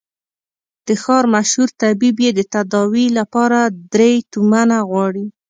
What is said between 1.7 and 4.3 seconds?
طبيب يې د تداوي له پاره درې